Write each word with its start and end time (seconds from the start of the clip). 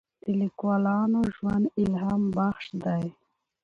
د 0.23 0.25
لیکوالانو 0.41 1.19
ژوند 1.35 1.65
الهام 1.81 2.23
بخش 2.37 2.65
دی. 2.83 3.05